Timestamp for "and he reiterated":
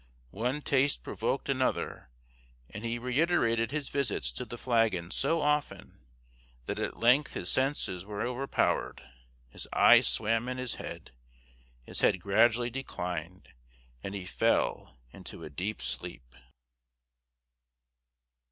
2.71-3.69